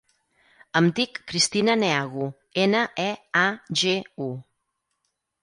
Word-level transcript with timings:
Em 0.79 0.87
dic 0.99 1.19
Cristina 1.31 1.75
Neagu: 1.81 2.31
ena, 2.65 2.83
e, 3.05 3.07
a, 3.45 3.45
ge, 3.83 3.95
u. 4.31 4.33